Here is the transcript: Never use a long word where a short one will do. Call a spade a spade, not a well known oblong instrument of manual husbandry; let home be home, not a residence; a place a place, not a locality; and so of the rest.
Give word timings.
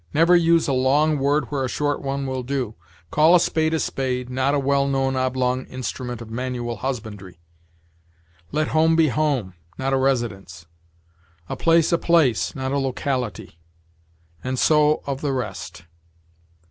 Never 0.15 0.35
use 0.35 0.67
a 0.67 0.73
long 0.73 1.19
word 1.19 1.51
where 1.51 1.63
a 1.63 1.69
short 1.69 2.01
one 2.01 2.25
will 2.25 2.41
do. 2.41 2.73
Call 3.11 3.35
a 3.35 3.39
spade 3.39 3.75
a 3.75 3.79
spade, 3.79 4.31
not 4.31 4.55
a 4.55 4.59
well 4.59 4.87
known 4.87 5.15
oblong 5.15 5.65
instrument 5.67 6.23
of 6.23 6.31
manual 6.31 6.77
husbandry; 6.77 7.39
let 8.51 8.69
home 8.69 8.95
be 8.95 9.09
home, 9.09 9.53
not 9.77 9.93
a 9.93 9.97
residence; 9.97 10.65
a 11.47 11.55
place 11.55 11.91
a 11.91 11.99
place, 11.99 12.55
not 12.55 12.71
a 12.71 12.79
locality; 12.79 13.59
and 14.43 14.57
so 14.57 15.03
of 15.05 15.21
the 15.21 15.33
rest. 15.33 15.83